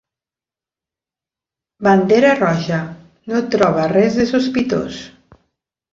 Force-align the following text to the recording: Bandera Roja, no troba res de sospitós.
Bandera 1.87 2.31
Roja, 2.39 2.81
no 3.33 3.45
troba 3.57 3.87
res 3.95 4.19
de 4.23 4.29
sospitós. 4.35 5.03